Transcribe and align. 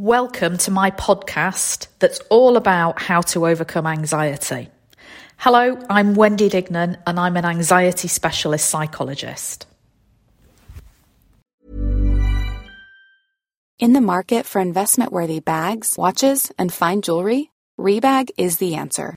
Welcome 0.00 0.58
to 0.58 0.70
my 0.70 0.92
podcast 0.92 1.88
that's 1.98 2.20
all 2.30 2.56
about 2.56 3.02
how 3.02 3.20
to 3.32 3.48
overcome 3.48 3.84
anxiety. 3.84 4.68
Hello, 5.38 5.76
I'm 5.90 6.14
Wendy 6.14 6.48
Dignan 6.48 7.02
and 7.04 7.18
I'm 7.18 7.36
an 7.36 7.44
anxiety 7.44 8.06
specialist 8.06 8.70
psychologist. 8.70 9.66
In 13.80 13.92
the 13.92 14.00
market 14.00 14.46
for 14.46 14.60
investment 14.60 15.10
worthy 15.10 15.40
bags, 15.40 15.96
watches, 15.98 16.52
and 16.56 16.72
fine 16.72 17.02
jewelry, 17.02 17.50
Rebag 17.76 18.30
is 18.38 18.58
the 18.58 18.76
answer. 18.76 19.16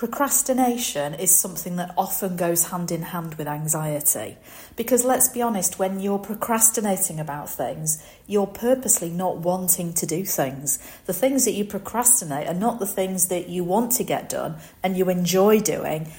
Procrastination 0.00 1.12
is 1.12 1.38
something 1.38 1.76
that 1.76 1.92
often 1.94 2.34
goes 2.34 2.68
hand 2.68 2.90
in 2.90 3.02
hand 3.02 3.34
with 3.34 3.46
anxiety. 3.46 4.38
Because 4.74 5.04
let's 5.04 5.28
be 5.28 5.42
honest, 5.42 5.78
when 5.78 6.00
you're 6.00 6.18
procrastinating 6.18 7.20
about 7.20 7.50
things, 7.50 8.02
you're 8.26 8.46
purposely 8.46 9.10
not 9.10 9.36
wanting 9.36 9.92
to 9.92 10.06
do 10.06 10.24
things. 10.24 10.78
The 11.04 11.12
things 11.12 11.44
that 11.44 11.52
you 11.52 11.66
procrastinate 11.66 12.48
are 12.48 12.54
not 12.54 12.78
the 12.78 12.86
things 12.86 13.28
that 13.28 13.50
you 13.50 13.62
want 13.62 13.92
to 13.92 14.02
get 14.02 14.30
done 14.30 14.56
and 14.82 14.96
you 14.96 15.10
enjoy 15.10 15.60
doing. 15.60 16.10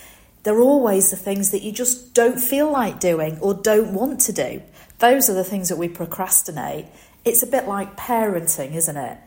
They're 0.43 0.61
always 0.61 1.09
the 1.09 1.17
things 1.17 1.49
that 1.49 1.63
you 1.63 1.71
just 1.71 2.13
don't 2.13 2.39
feel 2.39 2.71
like 2.71 2.99
doing 2.99 3.39
or 3.39 3.55
don't 3.55 3.95
want 3.95 4.19
to 4.21 4.31
do. 4.31 4.61
Those 4.99 5.27
are 5.27 5.33
the 5.33 5.43
things 5.43 5.69
that 5.69 5.79
we 5.79 5.89
procrastinate. 5.89 6.85
It's 7.25 7.41
a 7.41 7.47
bit 7.47 7.67
like 7.67 7.97
parenting, 7.97 8.75
isn't 8.75 8.97
it? 8.97 9.17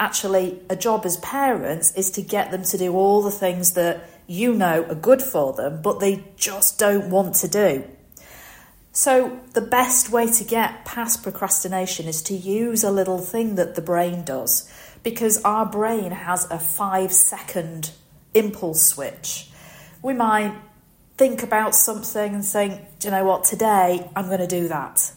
Actually, 0.00 0.60
a 0.68 0.76
job 0.76 1.06
as 1.06 1.16
parents 1.18 1.94
is 1.94 2.10
to 2.12 2.22
get 2.22 2.50
them 2.50 2.64
to 2.64 2.76
do 2.78 2.94
all 2.94 3.22
the 3.22 3.30
things 3.30 3.74
that 3.74 4.08
you 4.26 4.52
know 4.54 4.84
are 4.84 4.94
good 4.94 5.22
for 5.22 5.52
them, 5.52 5.80
but 5.82 6.00
they 6.00 6.24
just 6.36 6.78
don't 6.78 7.10
want 7.10 7.34
to 7.36 7.48
do. 7.48 7.84
So, 8.92 9.40
the 9.52 9.60
best 9.60 10.10
way 10.10 10.26
to 10.30 10.44
get 10.44 10.84
past 10.84 11.22
procrastination 11.22 12.06
is 12.06 12.22
to 12.24 12.34
use 12.34 12.84
a 12.84 12.90
little 12.90 13.18
thing 13.18 13.56
that 13.56 13.74
the 13.74 13.82
brain 13.82 14.24
does 14.24 14.70
because 15.02 15.42
our 15.42 15.66
brain 15.66 16.10
has 16.10 16.50
a 16.50 16.58
five 16.58 17.12
second 17.12 17.90
impulse 18.34 18.82
switch. 18.82 19.50
We 20.02 20.14
might 20.14 20.54
think 21.16 21.42
about 21.42 21.74
something 21.74 22.34
and 22.34 22.44
think, 22.44 22.80
do 22.98 23.08
you 23.08 23.12
know 23.12 23.24
what, 23.24 23.44
today 23.44 24.08
I'm 24.16 24.26
going 24.26 24.40
to 24.40 24.46
do 24.46 24.68
that 24.68 25.12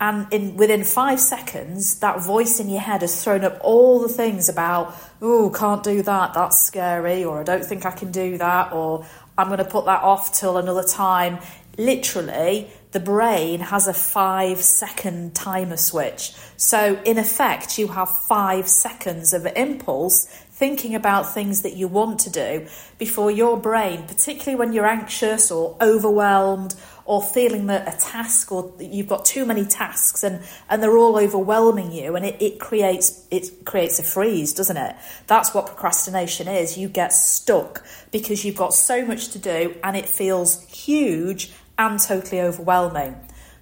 and 0.00 0.32
in 0.32 0.56
within 0.56 0.82
five 0.82 1.20
seconds, 1.20 2.00
that 2.00 2.22
voice 2.22 2.58
in 2.58 2.70
your 2.70 2.80
head 2.80 3.02
has 3.02 3.22
thrown 3.22 3.44
up 3.44 3.58
all 3.60 4.00
the 4.00 4.08
things 4.08 4.48
about, 4.48 4.94
oh, 5.20 5.50
can't 5.50 5.82
do 5.82 6.00
that, 6.02 6.32
that's 6.32 6.64
scary, 6.64 7.22
or 7.22 7.38
I 7.38 7.42
don't 7.42 7.64
think 7.64 7.84
I 7.84 7.90
can 7.90 8.10
do 8.10 8.38
that, 8.38 8.72
or 8.72 9.04
I'm 9.36 9.48
going 9.48 9.58
to 9.58 9.64
put 9.64 9.84
that 9.84 10.02
off 10.02 10.32
till 10.32 10.56
another 10.56 10.82
time. 10.82 11.38
Literally, 11.76 12.70
the 12.92 13.00
brain 13.00 13.60
has 13.60 13.86
a 13.86 13.94
five 13.94 14.62
second 14.62 15.34
timer 15.34 15.76
switch. 15.76 16.32
So, 16.56 16.98
in 17.04 17.18
effect, 17.18 17.78
you 17.78 17.88
have 17.88 18.08
five 18.08 18.68
seconds 18.68 19.34
of 19.34 19.46
impulse 19.54 20.24
thinking 20.60 20.94
about 20.94 21.32
things 21.32 21.62
that 21.62 21.74
you 21.74 21.88
want 21.88 22.20
to 22.20 22.30
do 22.30 22.66
before 22.98 23.30
your 23.30 23.56
brain, 23.56 24.06
particularly 24.06 24.56
when 24.56 24.72
you're 24.72 24.86
anxious 24.86 25.50
or 25.50 25.76
overwhelmed 25.80 26.74
or 27.10 27.20
feeling 27.20 27.66
that 27.66 27.92
a 27.92 27.98
task 27.98 28.52
or 28.52 28.72
you've 28.78 29.08
got 29.08 29.24
too 29.24 29.44
many 29.44 29.64
tasks 29.64 30.22
and, 30.22 30.40
and 30.68 30.80
they're 30.80 30.96
all 30.96 31.18
overwhelming 31.18 31.90
you 31.90 32.14
and 32.14 32.24
it, 32.24 32.40
it 32.40 32.60
creates 32.60 33.26
it 33.32 33.64
creates 33.64 33.98
a 33.98 34.04
freeze, 34.04 34.54
doesn't 34.54 34.76
it? 34.76 34.94
That's 35.26 35.52
what 35.52 35.66
procrastination 35.66 36.46
is. 36.46 36.78
You 36.78 36.88
get 36.88 37.12
stuck 37.12 37.84
because 38.12 38.44
you've 38.44 38.54
got 38.56 38.74
so 38.74 39.04
much 39.04 39.30
to 39.30 39.40
do 39.40 39.74
and 39.82 39.96
it 39.96 40.08
feels 40.08 40.64
huge 40.68 41.50
and 41.76 41.98
totally 41.98 42.40
overwhelming. 42.40 43.16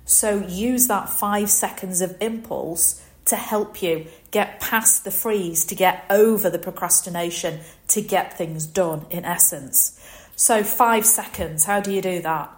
So 0.04 0.44
use 0.46 0.86
that 0.88 1.08
five 1.08 1.48
seconds 1.48 2.02
of 2.02 2.18
impulse 2.20 3.02
to 3.24 3.36
help 3.36 3.82
you 3.82 4.08
get 4.30 4.60
past 4.60 5.04
the 5.04 5.10
freeze, 5.10 5.64
to 5.64 5.74
get 5.74 6.04
over 6.10 6.50
the 6.50 6.58
procrastination, 6.58 7.60
to 7.88 8.02
get 8.02 8.36
things 8.36 8.66
done 8.66 9.06
in 9.08 9.24
essence. 9.24 9.98
So, 10.36 10.62
five 10.62 11.04
seconds, 11.04 11.64
how 11.64 11.80
do 11.80 11.90
you 11.90 12.00
do 12.00 12.22
that? 12.22 12.57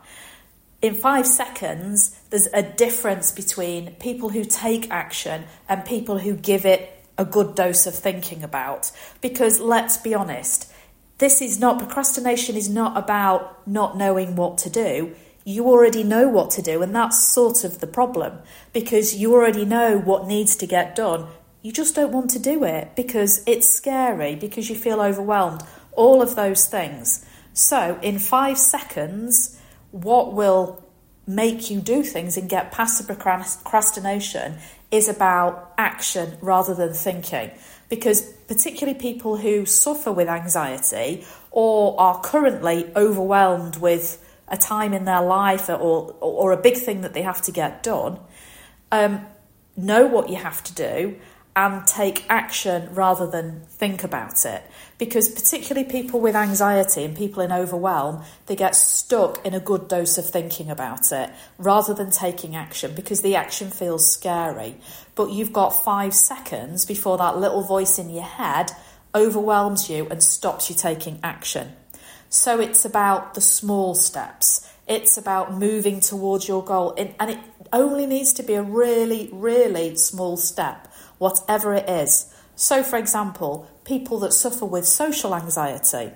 In 0.83 0.95
five 0.95 1.27
seconds, 1.27 2.19
there's 2.31 2.49
a 2.55 2.63
difference 2.63 3.33
between 3.33 3.95
people 3.97 4.31
who 4.31 4.45
take 4.45 4.91
action 4.91 5.45
and 5.69 5.85
people 5.85 6.19
who 6.19 6.35
give 6.35 6.65
it 6.65 7.05
a 7.19 7.25
good 7.25 7.55
dose 7.55 7.87
of 7.87 7.95
thinking 7.95 8.43
about. 8.43 8.91
Because 9.21 9.61
let's 9.61 9.99
be 9.99 10.15
honest, 10.15 10.73
this 11.19 11.43
is 11.43 11.61
not, 11.61 11.79
procrastination 11.79 12.57
is 12.57 12.71
not 12.71 12.97
about 12.97 13.67
not 13.69 13.97
knowing 13.97 14.37
what 14.37 14.57
to 14.59 14.71
do. 14.71 15.15
You 15.45 15.67
already 15.67 16.03
know 16.03 16.29
what 16.29 16.51
to 16.53 16.63
do, 16.63 16.83
and 16.83 16.95
that's 16.95 17.23
sort 17.23 17.63
of 17.65 17.81
the 17.81 17.87
problem 17.87 18.39
because 18.73 19.15
you 19.15 19.35
already 19.35 19.67
know 19.67 19.99
what 19.99 20.27
needs 20.27 20.57
to 20.57 20.67
get 20.67 20.97
done. 20.97 21.27
You 21.61 21.73
just 21.73 21.95
don't 21.95 22.13
want 22.13 22.31
to 22.31 22.39
do 22.39 22.65
it 22.65 22.97
because 22.97 23.43
it's 23.47 23.69
scary, 23.69 24.35
because 24.35 24.71
you 24.71 24.77
feel 24.77 25.01
overwhelmed, 25.01 25.63
all 25.93 26.23
of 26.23 26.37
those 26.37 26.67
things. 26.67 27.27
So, 27.53 27.99
in 28.01 28.19
five 28.19 28.57
seconds, 28.57 29.60
what 29.91 30.33
will 30.33 30.83
make 31.27 31.71
you 31.71 31.81
do 31.81 32.03
things 32.03 32.37
and 32.37 32.49
get 32.49 32.73
past 32.73 33.07
the 33.07 33.15
procrastination 33.15 34.57
is 34.91 35.09
about 35.09 35.73
action 35.79 36.37
rather 36.41 36.75
than 36.75 36.93
thinking. 36.93 37.51
Because 37.89 38.23
particularly 38.49 38.99
people 38.99 39.37
who 39.37 39.67
suffer 39.67 40.13
with 40.13 40.29
anxiety 40.29 41.25
or 41.51 42.01
are 42.01 42.21
currently 42.21 42.91
overwhelmed 42.97 43.77
with 43.77 44.25
a 44.49 44.57
time 44.57 44.93
in 44.93 45.05
their 45.05 45.23
life 45.23 45.69
or, 45.69 46.17
or 46.21 46.53
a 46.53 46.57
big 46.57 46.77
thing 46.77 47.03
that 47.03 47.15
they 47.15 47.23
have 47.23 47.43
to 47.43 47.53
get 47.53 47.83
done, 47.83 48.19
um, 48.91 49.25
know 49.77 50.07
what 50.07 50.29
you 50.29 50.37
have 50.37 50.63
to 50.65 50.75
do 50.75 51.17
and 51.57 51.85
take 51.87 52.25
action 52.29 52.89
rather 52.95 53.27
than 53.27 53.61
think 53.67 54.05
about 54.05 54.45
it. 54.45 54.63
Because, 54.99 55.29
particularly 55.29 55.89
people 55.89 56.21
with 56.21 56.37
anxiety 56.37 57.05
and 57.05 57.17
people 57.17 57.43
in 57.43 57.51
overwhelm, 57.51 58.23
they 58.47 58.55
get 58.55 58.77
stuck 58.77 59.45
in 59.45 59.55
a 59.55 59.61
good 59.61 59.89
dose 59.89 60.17
of 60.19 60.27
thinking 60.27 60.71
about 60.71 61.11
it 61.11 61.31
rather 61.59 61.93
than 61.93 62.11
taking 62.11 62.55
action 62.55 62.95
because 62.95 63.23
the 63.23 63.35
action 63.35 63.71
feels 63.71 64.11
scary. 64.11 64.77
But 65.15 65.31
you've 65.31 65.53
got 65.53 65.71
five 65.71 66.15
seconds 66.15 66.85
before 66.85 67.19
that 67.19 67.39
little 67.39 67.63
voice 67.63 67.99
in 67.99 68.11
your 68.11 68.25
head 68.25 68.71
overwhelms 69.15 69.91
you 69.91 70.07
and 70.09 70.23
stops 70.23 70.71
you 70.71 70.77
taking 70.77 71.19
action. 71.23 71.73
So, 72.29 72.61
it's 72.61 72.85
about 72.85 73.35
the 73.35 73.41
small 73.41 73.97
steps. 73.97 74.69
It's 74.87 75.17
about 75.17 75.55
moving 75.55 76.01
towards 76.01 76.47
your 76.47 76.65
goal, 76.65 76.95
and 76.97 77.31
it 77.31 77.39
only 77.73 78.07
needs 78.07 78.33
to 78.35 78.43
be 78.43 78.55
a 78.55 78.63
really, 78.63 79.31
really 79.33 79.97
small 79.97 80.37
step 80.37 80.90
whatever 81.21 81.75
it 81.75 81.89
is. 81.89 82.35
So, 82.57 82.83
for 82.83 82.99
example, 82.99 83.71
people 83.85 84.19
that 84.21 84.33
suffer 84.33 84.65
with 84.65 84.87
social 84.87 85.35
anxiety 85.35 86.13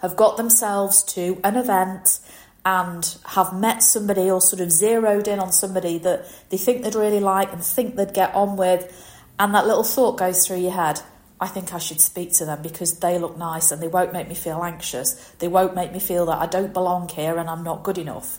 have 0.00 0.16
got 0.16 0.36
themselves 0.36 1.02
to 1.04 1.38
an 1.44 1.56
event 1.56 2.18
and 2.64 3.16
have 3.26 3.52
met 3.52 3.82
somebody 3.82 4.30
or 4.30 4.40
sort 4.40 4.60
of 4.62 4.72
zeroed 4.72 5.28
in 5.28 5.38
on 5.38 5.52
somebody 5.52 5.98
that 5.98 6.24
they 6.48 6.56
think 6.56 6.82
they'd 6.82 6.94
really 6.94 7.20
like 7.20 7.52
and 7.52 7.62
think 7.62 7.96
they'd 7.96 8.14
get 8.14 8.34
on 8.34 8.56
with, 8.56 8.90
and 9.38 9.54
that 9.54 9.66
little 9.66 9.84
thought 9.84 10.16
goes 10.16 10.46
through 10.46 10.60
your 10.60 10.72
head. 10.72 11.00
I 11.38 11.48
think 11.48 11.74
I 11.74 11.78
should 11.78 12.00
speak 12.00 12.32
to 12.34 12.46
them 12.46 12.62
because 12.62 13.00
they 13.00 13.18
look 13.18 13.36
nice 13.36 13.72
and 13.72 13.82
they 13.82 13.88
won't 13.88 14.12
make 14.12 14.28
me 14.28 14.34
feel 14.34 14.62
anxious. 14.62 15.12
They 15.38 15.48
won't 15.48 15.74
make 15.74 15.92
me 15.92 15.98
feel 15.98 16.26
that 16.26 16.38
I 16.38 16.46
don't 16.46 16.72
belong 16.72 17.08
here 17.08 17.36
and 17.36 17.50
I'm 17.50 17.64
not 17.64 17.82
good 17.82 17.98
enough. 17.98 18.38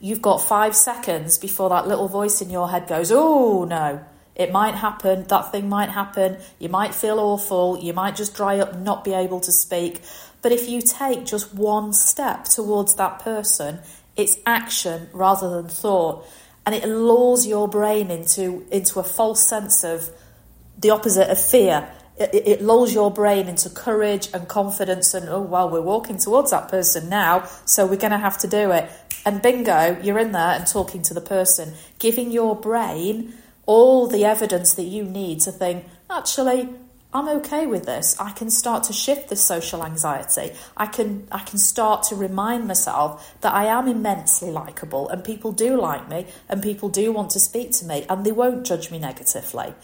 You've 0.00 0.22
got 0.22 0.38
five 0.38 0.74
seconds 0.74 1.36
before 1.36 1.68
that 1.70 1.88
little 1.88 2.08
voice 2.08 2.40
in 2.40 2.50
your 2.50 2.70
head 2.70 2.86
goes, 2.86 3.10
Oh, 3.12 3.64
no, 3.64 4.04
it 4.36 4.50
might 4.50 4.74
happen. 4.74 5.24
That 5.24 5.52
thing 5.52 5.68
might 5.68 5.90
happen. 5.90 6.38
You 6.58 6.68
might 6.68 6.94
feel 6.94 7.18
awful. 7.18 7.78
You 7.78 7.92
might 7.92 8.16
just 8.16 8.34
dry 8.34 8.58
up 8.58 8.76
not 8.76 9.04
be 9.04 9.12
able 9.14 9.40
to 9.40 9.52
speak. 9.52 10.00
But 10.42 10.52
if 10.52 10.68
you 10.68 10.82
take 10.82 11.24
just 11.24 11.54
one 11.54 11.92
step 11.92 12.44
towards 12.44 12.96
that 12.96 13.20
person, 13.20 13.78
it's 14.16 14.36
action 14.44 15.08
rather 15.12 15.48
than 15.48 15.68
thought. 15.68 16.26
And 16.66 16.74
it 16.74 16.86
lures 16.86 17.46
your 17.46 17.68
brain 17.68 18.10
into, 18.10 18.66
into 18.70 18.98
a 18.98 19.04
false 19.04 19.46
sense 19.46 19.84
of 19.84 20.10
the 20.78 20.90
opposite 20.90 21.30
of 21.30 21.40
fear. 21.40 21.88
It, 22.16 22.30
it 22.34 22.62
lulls 22.62 22.92
your 22.92 23.10
brain 23.10 23.48
into 23.48 23.70
courage 23.70 24.28
and 24.32 24.48
confidence, 24.48 25.14
and 25.14 25.28
oh, 25.28 25.40
well, 25.40 25.68
we're 25.68 25.80
walking 25.80 26.18
towards 26.18 26.52
that 26.52 26.68
person 26.68 27.08
now, 27.08 27.48
so 27.64 27.86
we're 27.86 27.96
going 27.96 28.12
to 28.12 28.18
have 28.18 28.38
to 28.38 28.46
do 28.46 28.70
it. 28.70 28.90
And 29.26 29.42
bingo, 29.42 29.98
you're 30.02 30.18
in 30.18 30.32
there 30.32 30.52
and 30.52 30.66
talking 30.66 31.02
to 31.02 31.14
the 31.14 31.20
person, 31.20 31.74
giving 31.98 32.30
your 32.30 32.54
brain 32.54 33.34
all 33.66 34.06
the 34.06 34.24
evidence 34.24 34.74
that 34.74 34.84
you 34.84 35.04
need 35.04 35.40
to 35.40 35.52
think, 35.52 35.84
actually, 36.10 36.68
I'm 37.14 37.28
okay 37.28 37.66
with 37.66 37.86
this. 37.86 38.18
I 38.18 38.32
can 38.32 38.50
start 38.50 38.82
to 38.84 38.92
shift 38.92 39.28
this 39.28 39.40
social 39.40 39.84
anxiety. 39.84 40.52
I 40.76 40.86
can 40.86 41.28
I 41.30 41.38
can 41.38 41.58
start 41.58 42.02
to 42.04 42.16
remind 42.16 42.66
myself 42.66 43.40
that 43.40 43.54
I 43.54 43.66
am 43.66 43.86
immensely 43.86 44.50
likable 44.50 45.08
and 45.08 45.22
people 45.22 45.52
do 45.52 45.80
like 45.80 46.08
me 46.08 46.26
and 46.48 46.60
people 46.60 46.88
do 46.88 47.12
want 47.12 47.30
to 47.30 47.40
speak 47.40 47.70
to 47.72 47.84
me 47.84 48.04
and 48.08 48.26
they 48.26 48.32
won't 48.32 48.66
judge 48.66 48.90
me 48.90 48.98
negatively. 48.98 49.74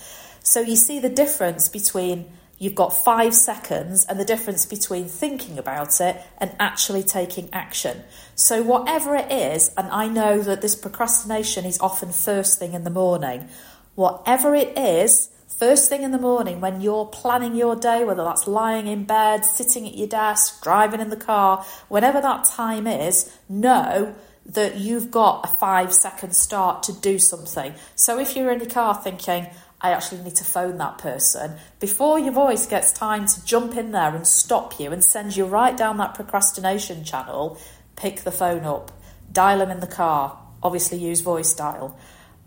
So 0.42 0.60
you 0.60 0.74
see 0.74 0.98
the 0.98 1.08
difference 1.08 1.68
between 1.68 2.26
you've 2.60 2.76
got 2.76 2.90
5 2.90 3.34
seconds 3.34 4.04
and 4.04 4.20
the 4.20 4.24
difference 4.24 4.64
between 4.66 5.08
thinking 5.08 5.58
about 5.58 6.00
it 6.00 6.22
and 6.38 6.54
actually 6.60 7.02
taking 7.02 7.48
action. 7.52 8.04
So 8.36 8.62
whatever 8.62 9.16
it 9.16 9.32
is 9.32 9.72
and 9.76 9.88
I 9.88 10.06
know 10.06 10.40
that 10.42 10.60
this 10.60 10.76
procrastination 10.76 11.64
is 11.64 11.80
often 11.80 12.12
first 12.12 12.60
thing 12.60 12.74
in 12.74 12.84
the 12.84 12.90
morning. 12.90 13.48
Whatever 13.96 14.54
it 14.54 14.78
is, 14.78 15.30
First 15.58 15.90
thing 15.90 16.04
in 16.04 16.10
the 16.10 16.18
morning, 16.18 16.62
when 16.62 16.80
you're 16.80 17.04
planning 17.04 17.54
your 17.54 17.76
day, 17.76 18.02
whether 18.02 18.24
that's 18.24 18.46
lying 18.46 18.86
in 18.86 19.04
bed, 19.04 19.44
sitting 19.44 19.86
at 19.86 19.94
your 19.94 20.06
desk, 20.06 20.62
driving 20.62 21.00
in 21.02 21.10
the 21.10 21.18
car, 21.18 21.66
whenever 21.88 22.18
that 22.22 22.46
time 22.46 22.86
is, 22.86 23.30
know 23.46 24.14
that 24.46 24.76
you've 24.76 25.10
got 25.10 25.44
a 25.44 25.48
five 25.48 25.92
second 25.92 26.34
start 26.34 26.82
to 26.84 26.94
do 26.94 27.18
something. 27.18 27.74
So 27.94 28.18
if 28.18 28.34
you're 28.34 28.50
in 28.50 28.60
your 28.60 28.70
car 28.70 28.94
thinking, 28.94 29.48
I 29.80 29.92
actually 29.92 30.22
need 30.22 30.36
to 30.36 30.44
phone 30.44 30.76
that 30.78 30.98
person, 30.98 31.52
before 31.78 32.18
your 32.18 32.32
voice 32.32 32.66
gets 32.66 32.92
time 32.92 33.26
to 33.26 33.44
jump 33.44 33.76
in 33.76 33.92
there 33.92 34.14
and 34.14 34.26
stop 34.26 34.78
you 34.78 34.92
and 34.92 35.02
send 35.02 35.36
you 35.36 35.46
right 35.46 35.76
down 35.76 35.96
that 35.98 36.14
procrastination 36.14 37.02
channel, 37.04 37.58
pick 37.96 38.20
the 38.20 38.32
phone 38.32 38.64
up, 38.64 38.92
dial 39.32 39.60
them 39.60 39.70
in 39.70 39.80
the 39.80 39.86
car, 39.86 40.38
obviously 40.62 40.98
use 40.98 41.22
voice 41.22 41.54
dial. 41.54 41.98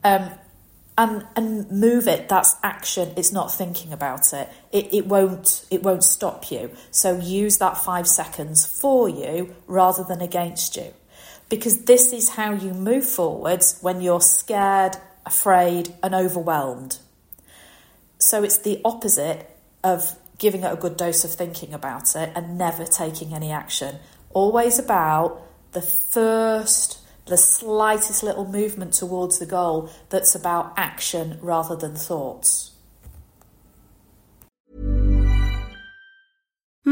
Um, 0.04 0.30
and 0.96 1.26
and 1.36 1.72
move 1.72 2.08
it. 2.08 2.30
That's 2.30 2.56
action. 2.62 3.14
It's 3.18 3.32
not 3.32 3.52
thinking 3.52 3.94
about 3.94 4.32
it. 4.32 4.48
it 4.72 4.94
it 4.94 5.08
won't 5.08 5.66
it 5.72 5.82
won't 5.82 6.04
stop 6.04 6.52
you. 6.52 6.70
So 6.92 7.18
use 7.18 7.58
that 7.58 7.80
5 7.80 8.08
seconds 8.08 8.64
for 8.64 9.10
you 9.10 9.56
rather 9.66 10.04
than 10.04 10.22
against 10.22 10.76
you. 10.76 10.94
Because 11.50 11.86
this 11.86 12.14
is 12.14 12.30
how 12.30 12.54
you 12.54 12.76
move 12.76 13.06
forwards 13.06 13.80
when 13.82 14.02
you're 14.02 14.22
scared 14.22 14.98
afraid 15.26 15.96
and 16.04 16.14
overwhelmed 16.14 17.00
so 18.24 18.44
it's 18.44 18.60
the 18.60 18.82
opposite 18.86 19.50
of 19.84 20.16
giving 20.38 20.64
it 20.64 20.74
a 20.74 20.76
good 20.76 20.98
dose 20.98 21.24
of 21.24 21.32
thinking 21.32 21.74
about 21.74 22.16
it 22.16 22.32
and 22.36 22.58
never 22.58 22.86
taking 22.86 23.34
any 23.34 23.52
action 23.52 23.96
always 24.34 24.80
about 24.80 25.42
the 25.74 25.82
first 25.82 27.00
the 27.26 27.38
slightest 27.38 28.24
little 28.24 28.46
movement 28.46 28.94
towards 28.94 29.40
the 29.40 29.46
goal 29.46 29.90
that's 30.10 30.36
about 30.36 30.74
action 30.76 31.40
rather 31.42 31.76
than 31.76 31.96
thoughts. 31.96 32.73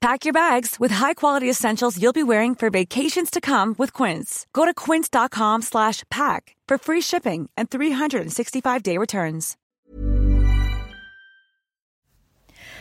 Pack 0.00 0.24
your 0.24 0.32
bags 0.34 0.76
with 0.78 0.90
high-quality 0.90 1.48
essentials 1.50 2.00
you'll 2.00 2.12
be 2.12 2.22
wearing 2.22 2.54
for 2.54 2.70
vacations 2.70 3.30
to 3.30 3.40
come 3.40 3.74
with 3.78 3.92
Quince. 3.92 4.46
Go 4.52 4.64
to 4.64 4.74
quince.com 4.74 5.62
slash 5.62 6.04
pack 6.10 6.54
for 6.68 6.78
free 6.78 7.00
shipping 7.00 7.48
and 7.56 7.70
365-day 7.70 8.98
returns. 8.98 9.56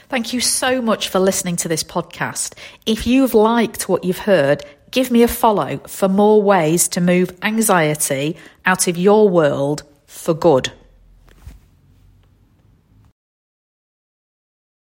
Thank 0.08 0.34
you 0.34 0.40
so 0.40 0.84
much 0.84 1.10
for 1.10 1.20
listening 1.20 1.56
to 1.58 1.68
this 1.68 1.84
podcast. 1.84 2.54
If 2.86 3.08
you've 3.08 3.34
liked 3.34 3.90
what 3.90 4.04
you've 4.04 4.20
heard, 4.20 4.62
give 4.92 5.10
me 5.10 5.24
a 5.24 5.28
follow 5.28 5.78
for 5.88 6.08
more 6.08 6.44
ways 6.44 6.88
to 6.90 7.02
move 7.02 7.36
anxiety 7.42 8.38
out 8.66 8.88
of 8.88 8.98
your 8.98 9.28
world 9.30 9.82
for 10.06 10.36
good. 10.36 10.72